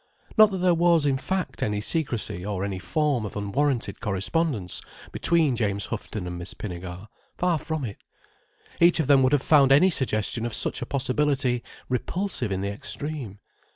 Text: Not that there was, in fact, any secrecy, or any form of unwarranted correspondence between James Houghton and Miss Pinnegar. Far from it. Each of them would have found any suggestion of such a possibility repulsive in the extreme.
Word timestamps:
Not 0.35 0.49
that 0.49 0.57
there 0.57 0.73
was, 0.73 1.05
in 1.05 1.19
fact, 1.19 1.61
any 1.61 1.79
secrecy, 1.79 2.43
or 2.43 2.63
any 2.63 2.79
form 2.79 3.23
of 3.23 3.37
unwarranted 3.37 3.99
correspondence 3.99 4.81
between 5.11 5.55
James 5.55 5.85
Houghton 5.91 6.25
and 6.25 6.39
Miss 6.39 6.55
Pinnegar. 6.55 7.07
Far 7.37 7.59
from 7.59 7.85
it. 7.85 7.97
Each 8.79 8.99
of 8.99 9.05
them 9.05 9.21
would 9.21 9.31
have 9.31 9.43
found 9.43 9.71
any 9.71 9.91
suggestion 9.91 10.43
of 10.43 10.55
such 10.55 10.81
a 10.81 10.87
possibility 10.87 11.61
repulsive 11.87 12.51
in 12.51 12.61
the 12.61 12.69
extreme. 12.71 13.37